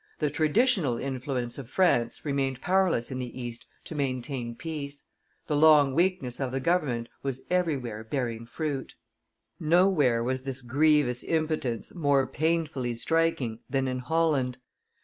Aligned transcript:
The 0.17 0.31
traditional 0.31 0.97
influence 0.97 1.59
of 1.59 1.69
France 1.69 2.25
remained 2.25 2.59
powerless 2.59 3.11
in 3.11 3.19
the 3.19 3.39
East 3.39 3.67
to 3.83 3.93
maintain 3.93 4.55
peace; 4.55 5.05
the 5.45 5.55
long 5.55 5.93
weakness 5.93 6.39
of 6.39 6.51
the 6.51 6.59
government 6.59 7.07
was 7.21 7.43
everywhere 7.51 8.03
bearing 8.03 8.47
fruit. 8.47 8.95
Nowhere 9.59 10.23
was 10.23 10.41
this 10.41 10.63
grievous 10.63 11.23
impotence 11.23 11.93
more 11.93 12.25
painfully 12.25 12.95
striking 12.95 13.59
than 13.69 13.87
in 13.87 13.99
Holland. 13.99 14.57